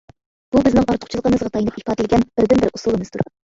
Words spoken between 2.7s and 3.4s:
ئۇسۇلىمىزدۇر.